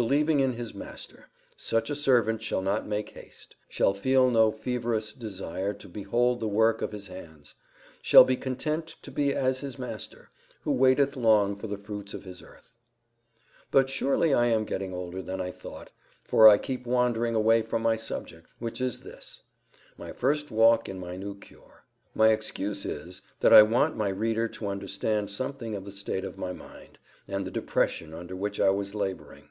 [0.00, 5.12] Believing in his Master, such a servant shall not make haste; shall feel no feverous
[5.12, 7.56] desire to behold the work of his hands;
[8.00, 10.30] shall be content to be as his Master,
[10.62, 12.70] who waiteth long for the fruits of His earth.
[13.72, 15.90] But surely I am getting older than I thought;
[16.22, 19.42] for I keep wandering away from my subject, which is this,
[19.96, 21.82] my first walk in my new cure.
[22.14, 26.38] My excuse is, that I want my reader to understand something of the state of
[26.38, 29.48] my mind, and the depression under which I was labouring.